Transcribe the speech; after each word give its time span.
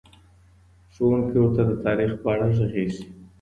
ښوونکی 0.93 1.37
ورته 1.39 1.61
د 1.69 1.71
تاريخ 1.85 2.11
په 2.21 2.27
اړه 2.33 2.45
غږېږي. 2.57 3.03